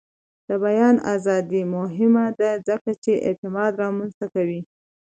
[0.47, 4.61] د بیان ازادي مهمه ده ځکه چې اعتماد رامنځته کوي.